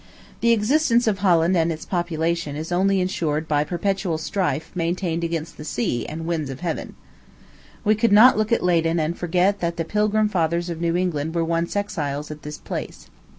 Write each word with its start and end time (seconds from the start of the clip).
The 0.39 0.51
existence 0.51 1.05
of 1.05 1.19
Holland 1.19 1.55
and 1.55 1.71
its 1.71 1.85
population 1.85 2.55
is 2.55 2.71
only 2.71 2.99
insured 2.99 3.47
by 3.47 3.63
perpetual 3.63 4.17
strife 4.17 4.71
maintained 4.73 5.23
against 5.23 5.57
the 5.57 5.63
sea 5.63 6.07
and 6.07 6.25
winds 6.25 6.49
of 6.49 6.61
heaven. 6.61 6.95
We 7.85 7.93
could 7.93 8.11
not 8.11 8.35
look 8.35 8.51
at 8.51 8.63
Leyden 8.63 8.99
and 8.99 9.15
forget 9.15 9.59
that 9.59 9.77
the 9.77 9.85
Pilgrim 9.85 10.27
Fathers 10.27 10.71
of 10.71 10.81
New 10.81 10.95
England 10.97 11.35
were 11.35 11.45
once 11.45 11.75
exiles 11.75 12.31
at 12.31 12.41
this 12.41 12.57
place. 12.57 13.11